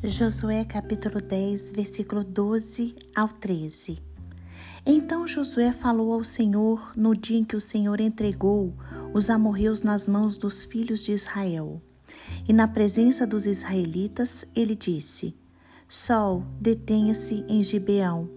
Josué 0.00 0.64
capítulo 0.64 1.20
10, 1.20 1.72
versículo 1.72 2.22
12 2.22 2.94
ao 3.16 3.26
13. 3.26 3.98
Então 4.86 5.26
Josué 5.26 5.72
falou 5.72 6.12
ao 6.12 6.22
Senhor 6.22 6.92
no 6.94 7.16
dia 7.16 7.36
em 7.36 7.42
que 7.42 7.56
o 7.56 7.60
Senhor 7.60 8.00
entregou 8.00 8.72
os 9.12 9.28
amorreus 9.28 9.82
nas 9.82 10.06
mãos 10.08 10.36
dos 10.36 10.64
filhos 10.64 11.02
de 11.04 11.10
Israel. 11.10 11.82
E 12.48 12.52
na 12.52 12.68
presença 12.68 13.26
dos 13.26 13.44
israelitas, 13.44 14.44
ele 14.54 14.76
disse: 14.76 15.34
Sol, 15.88 16.44
detenha-se 16.60 17.44
em 17.48 17.64
Gibeão, 17.64 18.30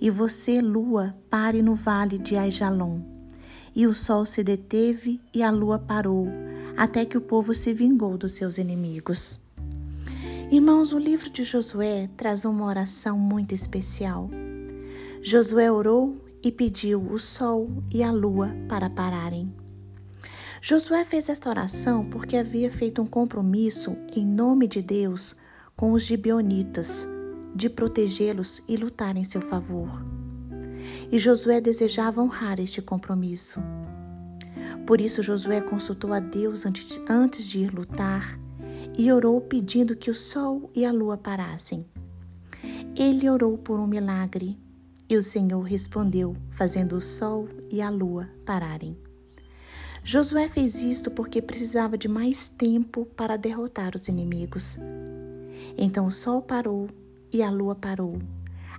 e 0.00 0.08
você, 0.08 0.62
lua, 0.62 1.14
pare 1.28 1.60
no 1.60 1.74
vale 1.74 2.16
de 2.16 2.36
Aijalon. 2.36 3.02
E 3.76 3.86
o 3.86 3.94
sol 3.94 4.24
se 4.24 4.42
deteve 4.42 5.20
e 5.34 5.42
a 5.42 5.50
lua 5.50 5.78
parou, 5.78 6.26
até 6.74 7.04
que 7.04 7.18
o 7.18 7.20
povo 7.20 7.54
se 7.54 7.74
vingou 7.74 8.16
dos 8.16 8.32
seus 8.32 8.56
inimigos. 8.56 9.42
Irmãos, 10.52 10.92
o 10.92 10.98
livro 10.98 11.30
de 11.30 11.44
Josué 11.44 12.10
traz 12.14 12.44
uma 12.44 12.66
oração 12.66 13.18
muito 13.18 13.54
especial. 13.54 14.28
Josué 15.22 15.72
orou 15.72 16.22
e 16.42 16.52
pediu 16.52 17.00
o 17.00 17.18
sol 17.18 17.70
e 17.90 18.02
a 18.02 18.12
lua 18.12 18.54
para 18.68 18.90
pararem. 18.90 19.50
Josué 20.60 21.06
fez 21.06 21.30
esta 21.30 21.48
oração 21.48 22.04
porque 22.04 22.36
havia 22.36 22.70
feito 22.70 23.00
um 23.00 23.06
compromisso 23.06 23.96
em 24.14 24.26
nome 24.26 24.68
de 24.68 24.82
Deus 24.82 25.34
com 25.74 25.92
os 25.92 26.04
gibeonitas 26.04 27.08
de 27.54 27.70
protegê-los 27.70 28.62
e 28.68 28.76
lutar 28.76 29.16
em 29.16 29.24
seu 29.24 29.40
favor. 29.40 30.04
E 31.10 31.18
Josué 31.18 31.62
desejava 31.62 32.20
honrar 32.20 32.60
este 32.60 32.82
compromisso. 32.82 33.58
Por 34.86 35.00
isso 35.00 35.22
Josué 35.22 35.62
consultou 35.62 36.12
a 36.12 36.20
Deus 36.20 36.66
antes 37.08 37.48
de 37.48 37.60
ir 37.60 37.72
lutar 37.72 38.41
e 38.96 39.10
orou 39.12 39.40
pedindo 39.40 39.96
que 39.96 40.10
o 40.10 40.14
sol 40.14 40.70
e 40.74 40.84
a 40.84 40.92
lua 40.92 41.16
parassem. 41.16 41.86
Ele 42.94 43.28
orou 43.28 43.56
por 43.56 43.80
um 43.80 43.86
milagre 43.86 44.58
e 45.08 45.16
o 45.16 45.22
Senhor 45.22 45.62
respondeu, 45.62 46.36
fazendo 46.50 46.96
o 46.96 47.00
sol 47.00 47.48
e 47.70 47.80
a 47.80 47.90
lua 47.90 48.28
pararem. 48.44 48.96
Josué 50.04 50.48
fez 50.48 50.80
isto 50.80 51.10
porque 51.10 51.40
precisava 51.40 51.96
de 51.96 52.08
mais 52.08 52.48
tempo 52.48 53.06
para 53.16 53.36
derrotar 53.36 53.94
os 53.94 54.08
inimigos. 54.08 54.78
Então 55.76 56.06
o 56.06 56.10
sol 56.10 56.42
parou 56.42 56.88
e 57.32 57.42
a 57.42 57.50
lua 57.50 57.74
parou, 57.74 58.18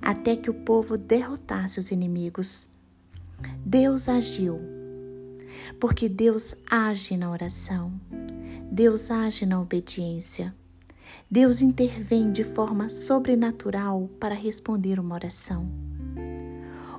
até 0.02 0.36
que 0.36 0.50
o 0.50 0.54
povo 0.54 0.98
derrotasse 0.98 1.80
os 1.80 1.92
inimigos. 1.92 2.70
Deus 3.66 4.10
agiu, 4.10 4.60
porque 5.80 6.10
Deus 6.10 6.56
age 6.70 7.16
na 7.16 7.32
oração. 7.32 7.94
Deus 8.72 9.12
age 9.12 9.46
na 9.46 9.62
obediência. 9.62 10.54
Deus 11.30 11.62
intervém 11.62 12.32
de 12.32 12.44
forma 12.44 12.90
sobrenatural 12.90 14.10
para 14.20 14.36
responder 14.36 15.00
uma 15.00 15.16
oração. 15.16 15.70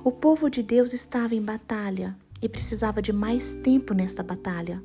O 0.03 0.11
povo 0.11 0.49
de 0.49 0.61
Deus 0.61 0.93
estava 0.93 1.35
em 1.35 1.41
batalha 1.41 2.15
e 2.41 2.47
precisava 2.47 3.01
de 3.01 3.11
mais 3.11 3.55
tempo 3.55 3.93
nesta 3.93 4.21
batalha. 4.21 4.83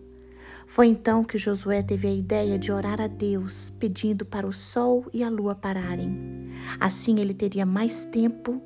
Foi 0.66 0.86
então 0.86 1.24
que 1.24 1.36
Josué 1.36 1.82
teve 1.82 2.06
a 2.06 2.12
ideia 2.12 2.58
de 2.58 2.70
orar 2.70 3.00
a 3.00 3.06
Deus, 3.06 3.70
pedindo 3.70 4.24
para 4.24 4.46
o 4.46 4.52
sol 4.52 5.04
e 5.12 5.22
a 5.22 5.28
lua 5.28 5.54
pararem. 5.54 6.48
Assim 6.78 7.18
ele 7.18 7.34
teria 7.34 7.66
mais 7.66 8.04
tempo, 8.04 8.62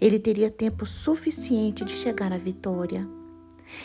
ele 0.00 0.18
teria 0.18 0.50
tempo 0.50 0.86
suficiente 0.86 1.84
de 1.84 1.92
chegar 1.92 2.32
à 2.32 2.38
vitória. 2.38 3.06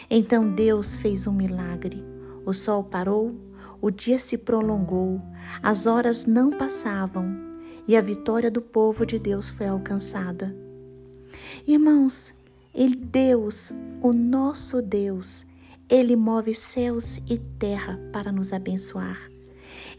Então 0.09 0.53
Deus 0.53 0.97
fez 0.97 1.27
um 1.27 1.33
milagre. 1.33 2.03
O 2.45 2.53
sol 2.53 2.83
parou, 2.83 3.35
o 3.81 3.91
dia 3.91 4.19
se 4.19 4.37
prolongou, 4.37 5.21
as 5.61 5.85
horas 5.85 6.25
não 6.25 6.51
passavam 6.51 7.35
e 7.87 7.95
a 7.95 8.01
vitória 8.01 8.51
do 8.51 8.61
povo 8.61 9.05
de 9.05 9.17
Deus 9.17 9.49
foi 9.49 9.67
alcançada. 9.67 10.55
Irmãos, 11.65 12.33
ele, 12.73 12.95
Deus, 12.95 13.71
o 14.01 14.11
nosso 14.11 14.81
Deus, 14.81 15.45
ele 15.89 16.15
move 16.15 16.53
céus 16.53 17.17
e 17.29 17.37
terra 17.37 17.99
para 18.11 18.31
nos 18.31 18.51
abençoar. 18.51 19.17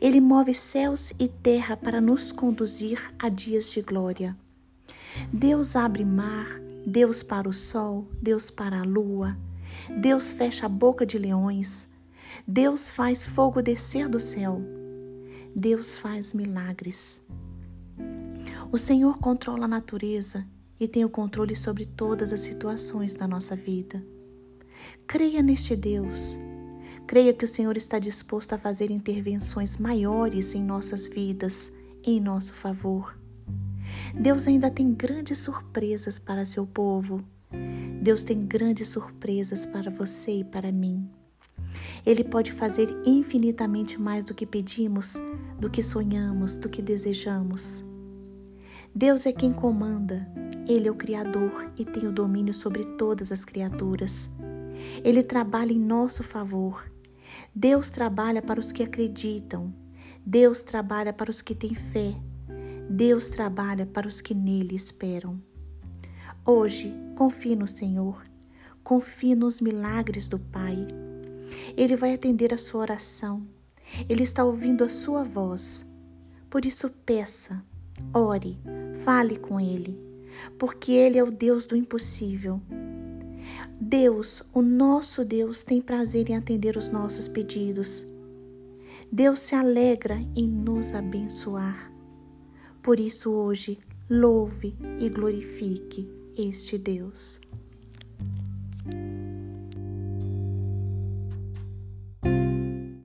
Ele 0.00 0.20
move 0.20 0.54
céus 0.54 1.12
e 1.18 1.28
terra 1.28 1.76
para 1.76 2.00
nos 2.00 2.30
conduzir 2.30 3.12
a 3.18 3.28
dias 3.28 3.70
de 3.70 3.80
glória. 3.80 4.36
Deus 5.32 5.74
abre 5.74 6.04
mar, 6.04 6.60
Deus 6.86 7.22
para 7.22 7.48
o 7.48 7.52
sol, 7.52 8.06
Deus 8.20 8.50
para 8.50 8.80
a 8.80 8.84
lua, 8.84 9.36
Deus 10.00 10.32
fecha 10.32 10.66
a 10.66 10.68
boca 10.68 11.04
de 11.04 11.18
leões, 11.18 11.88
Deus 12.46 12.90
faz 12.90 13.26
fogo 13.26 13.62
descer 13.62 14.08
do 14.08 14.20
céu. 14.20 14.60
Deus 15.54 15.98
faz 15.98 16.32
milagres. 16.32 17.24
O 18.70 18.78
Senhor 18.78 19.18
controla 19.18 19.64
a 19.64 19.68
natureza 19.68 20.46
e 20.78 20.86
tem 20.86 21.04
o 21.04 21.08
controle 21.08 21.56
sobre 21.56 21.84
todas 21.84 22.32
as 22.32 22.40
situações 22.40 23.14
da 23.14 23.26
nossa 23.26 23.56
vida. 23.56 24.04
Creia 25.06 25.42
neste 25.42 25.74
Deus. 25.74 26.38
Creia 27.06 27.32
que 27.32 27.44
o 27.44 27.48
Senhor 27.48 27.76
está 27.76 27.98
disposto 27.98 28.52
a 28.52 28.58
fazer 28.58 28.90
intervenções 28.90 29.78
maiores 29.78 30.54
em 30.54 30.62
nossas 30.62 31.06
vidas, 31.06 31.72
em 32.04 32.20
nosso 32.20 32.52
favor. 32.52 33.18
Deus 34.14 34.46
ainda 34.46 34.70
tem 34.70 34.92
grandes 34.92 35.38
surpresas 35.38 36.18
para 36.18 36.44
seu 36.44 36.66
povo. 36.66 37.24
Deus 38.02 38.22
tem 38.22 38.46
grandes 38.46 38.88
surpresas 38.88 39.64
para 39.64 39.90
você 39.90 40.40
e 40.40 40.44
para 40.44 40.70
mim. 40.70 41.08
Ele 42.04 42.24
pode 42.24 42.52
fazer 42.52 42.88
infinitamente 43.04 44.00
mais 44.00 44.24
do 44.24 44.34
que 44.34 44.46
pedimos, 44.46 45.22
do 45.58 45.68
que 45.68 45.82
sonhamos, 45.82 46.56
do 46.56 46.68
que 46.68 46.80
desejamos. 46.80 47.84
Deus 48.94 49.26
é 49.26 49.32
quem 49.32 49.52
comanda, 49.52 50.28
Ele 50.66 50.88
é 50.88 50.90
o 50.90 50.94
Criador 50.94 51.70
e 51.78 51.84
tem 51.84 52.06
o 52.06 52.12
domínio 52.12 52.54
sobre 52.54 52.84
todas 52.84 53.30
as 53.30 53.44
criaturas. 53.44 54.30
Ele 55.04 55.22
trabalha 55.22 55.72
em 55.72 55.78
nosso 55.78 56.22
favor. 56.22 56.90
Deus 57.54 57.90
trabalha 57.90 58.40
para 58.40 58.60
os 58.60 58.72
que 58.72 58.82
acreditam. 58.82 59.74
Deus 60.24 60.64
trabalha 60.64 61.12
para 61.12 61.30
os 61.30 61.42
que 61.42 61.54
têm 61.54 61.74
fé. 61.74 62.14
Deus 62.88 63.28
trabalha 63.28 63.84
para 63.86 64.08
os 64.08 64.20
que 64.20 64.34
nele 64.34 64.74
esperam. 64.74 65.40
Hoje, 66.44 66.94
confie 67.16 67.54
no 67.54 67.68
Senhor. 67.68 68.24
Confie 68.82 69.34
nos 69.34 69.60
milagres 69.60 70.28
do 70.28 70.38
Pai. 70.38 70.86
Ele 71.76 71.96
vai 71.96 72.14
atender 72.14 72.52
a 72.52 72.58
sua 72.58 72.80
oração. 72.80 73.46
Ele 74.08 74.22
está 74.22 74.44
ouvindo 74.44 74.84
a 74.84 74.88
sua 74.88 75.24
voz. 75.24 75.86
Por 76.50 76.64
isso, 76.64 76.90
peça, 77.04 77.62
ore, 78.12 78.58
fale 79.04 79.38
com 79.38 79.60
Ele, 79.60 79.98
porque 80.58 80.92
Ele 80.92 81.18
é 81.18 81.22
o 81.22 81.30
Deus 81.30 81.66
do 81.66 81.76
impossível. 81.76 82.60
Deus, 83.80 84.42
o 84.52 84.60
nosso 84.60 85.24
Deus, 85.24 85.62
tem 85.62 85.80
prazer 85.80 86.28
em 86.30 86.36
atender 86.36 86.76
os 86.76 86.88
nossos 86.88 87.28
pedidos. 87.28 88.06
Deus 89.10 89.40
se 89.40 89.54
alegra 89.54 90.16
em 90.36 90.46
nos 90.46 90.94
abençoar. 90.94 91.92
Por 92.82 93.00
isso, 93.00 93.30
hoje, 93.30 93.78
louve 94.08 94.76
e 94.98 95.08
glorifique 95.08 96.08
este 96.36 96.76
Deus. 96.76 97.40